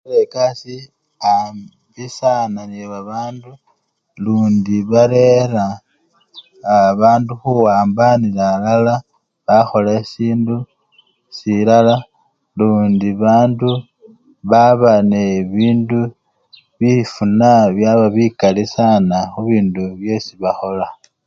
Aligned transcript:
Barera 0.05 0.21
ekasii 0.23 0.91
ambi 1.33 2.05
sana 2.19 2.59
nebabandu 2.71 3.51
lundi 4.23 4.75
barera 4.91 5.65
aa! 6.71 6.91
bandu 7.01 7.31
khuwambanila 7.41 8.43
alala 8.55 8.95
bakhola 9.45 9.93
sindu 10.11 10.57
silala 11.37 11.95
lundi 12.57 13.09
bandu 13.23 13.69
babanebindu! 14.49 16.01
bifuna 16.79 17.49
byaba 17.75 18.05
bikali 18.15 18.63
sana 18.75 19.17
khubindu 19.31 19.83
byesi 20.01 20.33
bakhola. 20.41 20.87